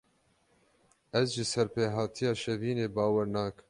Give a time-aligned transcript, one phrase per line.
[1.19, 3.59] Ez ji serpêhatiya Şevînê bawer nakim.